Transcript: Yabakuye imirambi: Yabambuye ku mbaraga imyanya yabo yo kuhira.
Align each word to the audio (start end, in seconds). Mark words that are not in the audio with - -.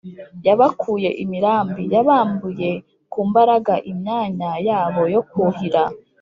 Yabakuye 0.47 1.09
imirambi: 1.23 1.83
Yabambuye 1.93 2.69
ku 3.11 3.19
mbaraga 3.29 3.73
imyanya 3.91 4.51
yabo 4.67 5.01
yo 5.13 5.21
kuhira. 5.29 5.83